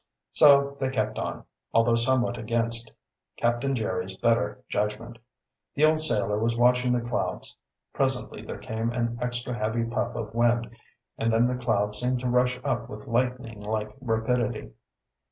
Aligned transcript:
So 0.31 0.77
they 0.79 0.89
kept 0.89 1.19
on, 1.19 1.43
although 1.75 1.93
somewhat 1.95 2.35
against 2.35 2.97
Captain 3.37 3.75
Jerry's 3.75 4.17
better 4.17 4.63
judgment. 4.67 5.19
The 5.75 5.85
old 5.85 5.99
sailor 5.99 6.39
was 6.39 6.57
watching 6.57 6.91
the 6.91 7.07
clouds. 7.07 7.55
Presently 7.93 8.41
there 8.41 8.57
came 8.57 8.89
an 8.93 9.19
extra 9.21 9.53
heavy 9.53 9.83
puff 9.83 10.15
of 10.15 10.33
wind, 10.33 10.71
and 11.19 11.31
then 11.31 11.45
the 11.45 11.55
clouds 11.55 11.99
seemed 11.99 12.19
to 12.21 12.27
rush 12.29 12.59
up 12.63 12.89
with 12.89 13.05
lightning 13.05 13.61
like 13.61 13.93
rapidity. 14.01 14.71